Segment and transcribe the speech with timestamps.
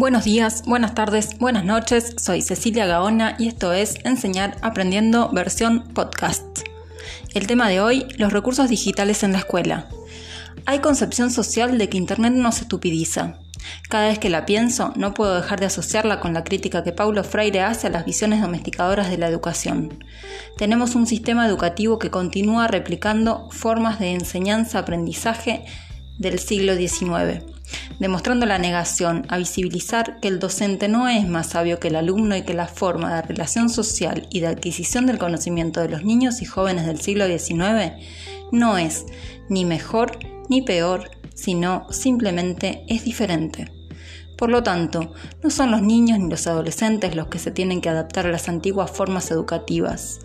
[0.00, 2.14] Buenos días, buenas tardes, buenas noches.
[2.16, 6.60] Soy Cecilia Gaona y esto es Enseñar Aprendiendo versión podcast.
[7.34, 9.90] El tema de hoy, los recursos digitales en la escuela.
[10.64, 13.40] Hay concepción social de que Internet nos estupidiza.
[13.90, 17.22] Cada vez que la pienso, no puedo dejar de asociarla con la crítica que Paulo
[17.22, 20.02] Freire hace a las visiones domesticadoras de la educación.
[20.56, 25.66] Tenemos un sistema educativo que continúa replicando formas de enseñanza-aprendizaje
[26.16, 27.49] del siglo XIX
[28.00, 32.34] demostrando la negación a visibilizar que el docente no es más sabio que el alumno
[32.34, 36.40] y que la forma de relación social y de adquisición del conocimiento de los niños
[36.40, 37.92] y jóvenes del siglo XIX
[38.50, 39.04] no es
[39.50, 40.18] ni mejor
[40.48, 43.70] ni peor, sino simplemente es diferente.
[44.38, 47.90] Por lo tanto, no son los niños ni los adolescentes los que se tienen que
[47.90, 50.20] adaptar a las antiguas formas educativas,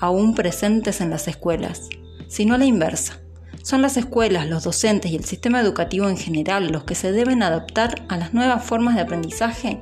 [0.00, 1.90] aún presentes en las escuelas,
[2.28, 3.20] sino a la inversa
[3.66, 7.42] son las escuelas, los docentes y el sistema educativo en general los que se deben
[7.42, 9.80] adaptar a las nuevas formas de aprendizaje,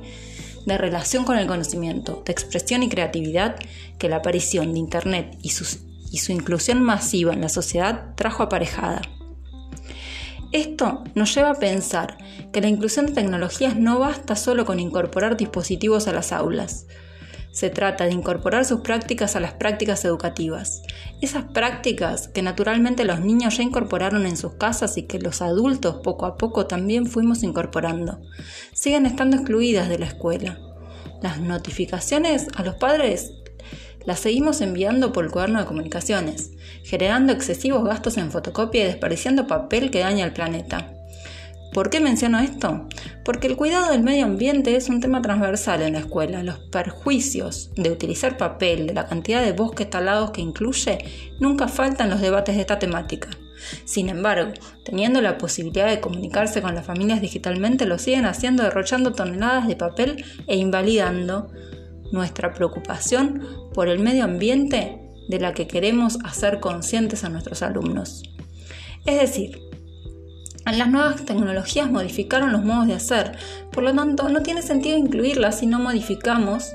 [0.65, 3.57] de relación con el conocimiento, de expresión y creatividad
[3.99, 9.03] que la aparición de Internet y, su inclusión masiva en la sociedad trajo aparejada.
[10.51, 12.17] Esto nos lleva a pensar
[12.51, 16.87] que la inclusión de tecnologías no basta solo con incorporar dispositivos a las aulas,
[17.55, 20.81] se trata de incorporar sus prácticas a las prácticas educativas.
[21.21, 26.01] Esas prácticas que naturalmente los niños ya incorporaron en sus casas y que los adultos
[26.03, 28.19] poco a poco también fuimos incorporando,
[28.73, 30.59] siguen estando excluidas de la escuela.
[31.21, 33.31] Las notificaciones a los padres
[34.03, 36.51] las seguimos enviando por el cuaderno de comunicaciones,
[36.83, 40.94] generando excesivos gastos en fotocopia y desperdiciando papel que daña al planeta.
[41.75, 42.87] ¿Por qué menciono esto?
[43.25, 46.41] Porque el cuidado del medio ambiente es un tema transversal en la escuela.
[46.41, 50.99] Los perjuicios de utilizar papel, de la cantidad de bosques talados que incluye,
[51.41, 53.27] nunca faltan los debates de esta temática.
[53.83, 54.53] Sin embargo,
[54.85, 59.75] teniendo la posibilidad de comunicarse con las familias digitalmente, lo siguen haciendo derrochando toneladas de
[59.75, 61.51] papel e invalidando
[62.13, 64.97] nuestra preocupación por el medio ambiente
[65.27, 68.23] de la que queremos hacer conscientes a nuestros alumnos.
[69.05, 69.59] Es decir,
[70.71, 73.37] las nuevas tecnologías modificaron los modos de hacer,
[73.71, 76.71] por lo tanto no tiene sentido incluirlas si no modificamos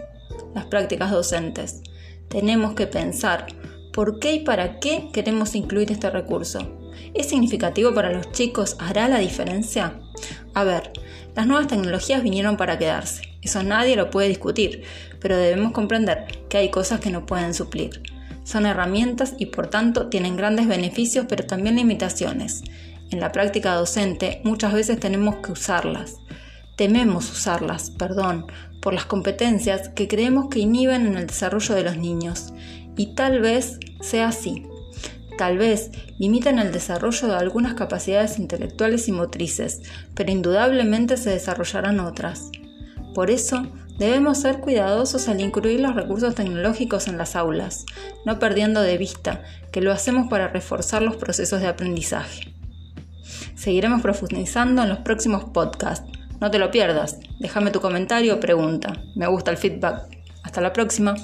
[0.54, 1.82] las prácticas docentes.
[2.28, 3.46] Tenemos que pensar
[3.92, 6.78] por qué y para qué queremos incluir este recurso.
[7.14, 8.76] ¿Es significativo para los chicos?
[8.78, 9.98] ¿Hará la diferencia?
[10.54, 10.92] A ver,
[11.34, 14.84] las nuevas tecnologías vinieron para quedarse, eso nadie lo puede discutir,
[15.18, 18.02] pero debemos comprender que hay cosas que no pueden suplir.
[18.44, 22.62] Son herramientas y por tanto tienen grandes beneficios pero también limitaciones
[23.10, 26.16] en la práctica docente muchas veces tenemos que usarlas.
[26.76, 28.46] Tememos usarlas, perdón,
[28.80, 32.52] por las competencias que creemos que inhiben en el desarrollo de los niños.
[32.96, 34.66] Y tal vez sea así.
[35.36, 39.82] Tal vez limitan el desarrollo de algunas capacidades intelectuales y motrices,
[40.14, 42.50] pero indudablemente se desarrollarán otras.
[43.14, 43.66] Por eso,
[43.98, 47.86] debemos ser cuidadosos al incluir los recursos tecnológicos en las aulas,
[48.24, 49.42] no perdiendo de vista
[49.72, 52.59] que lo hacemos para reforzar los procesos de aprendizaje.
[53.54, 56.10] Seguiremos profundizando en los próximos podcasts.
[56.40, 57.18] No te lo pierdas.
[57.38, 59.02] Déjame tu comentario o pregunta.
[59.14, 60.08] Me gusta el feedback.
[60.42, 61.14] Hasta la próxima.